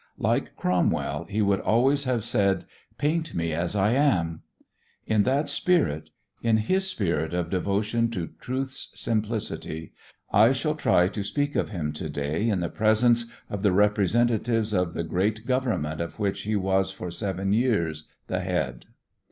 Like 0.17 0.55
Cromwell, 0.55 1.27
he 1.29 1.43
would 1.43 1.59
always 1.59 2.05
have 2.05 2.23
said: 2.23 2.65
"Paint 2.97 3.35
me 3.35 3.53
as 3.53 3.75
I 3.75 3.91
am." 3.91 4.41
In 5.05 5.21
that 5.25 5.47
spirit, 5.47 6.09
in 6.41 6.57
his 6.57 6.87
spirit 6.89 7.35
of 7.35 7.51
devotion 7.51 8.09
to 8.09 8.31
truth's 8.39 8.99
simplicity, 8.99 9.93
I 10.33 10.53
shall 10.53 10.73
try 10.73 11.07
to 11.09 11.21
speak 11.23 11.55
of 11.55 11.69
him 11.69 11.93
to 11.93 12.09
day 12.09 12.49
in 12.49 12.61
the 12.61 12.69
presence 12.69 13.25
of 13.47 13.61
the 13.61 13.71
representatives 13.71 14.73
of 14.73 14.95
the 14.95 15.03
great 15.03 15.45
Government 15.45 16.01
of 16.01 16.17
which 16.17 16.41
he 16.49 16.55
was 16.55 16.89
for 16.89 17.11
seven 17.11 17.53
years 17.53 18.05
the 18.25 18.39
head. 18.39 18.85